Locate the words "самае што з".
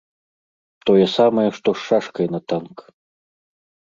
1.17-1.81